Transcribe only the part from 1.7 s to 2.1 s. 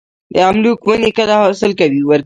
ورکوي؟